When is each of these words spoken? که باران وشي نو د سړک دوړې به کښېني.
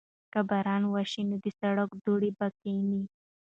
که 0.33 0.39
باران 0.49 0.83
وشي 0.93 1.21
نو 1.29 1.35
د 1.43 1.47
سړک 1.59 1.89
دوړې 2.05 2.31
به 2.37 2.47
کښېني. 2.57 3.03